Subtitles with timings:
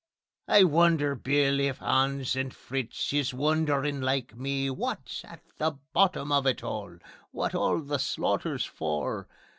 [0.47, 6.31] I wonder, Bill, if 'Ans and Fritz is wonderin' like me Wot's at the bottom
[6.31, 6.97] of it all?
[7.31, 9.27] Wot all the slaughter's for?